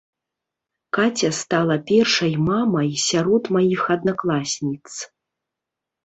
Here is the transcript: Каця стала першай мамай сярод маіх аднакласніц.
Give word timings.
Каця 0.97 1.27
стала 1.39 1.75
першай 1.91 2.31
мамай 2.47 2.89
сярод 3.07 3.43
маіх 3.57 3.81
аднакласніц. 3.97 4.87